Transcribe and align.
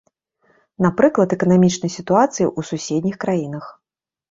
Напрыклад, 0.85 1.29
эканамічнай 1.37 1.93
сітуацыі 1.97 2.47
ў 2.59 2.73
суседніх 2.73 3.23
краінах. 3.27 3.65